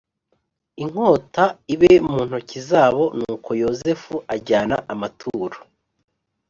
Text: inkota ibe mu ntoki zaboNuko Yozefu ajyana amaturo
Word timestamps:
inkota 0.83 1.43
ibe 1.73 1.91
mu 2.09 2.17
ntoki 2.27 2.59
zaboNuko 2.69 3.49
Yozefu 3.63 4.13
ajyana 4.33 4.75
amaturo 4.93 5.57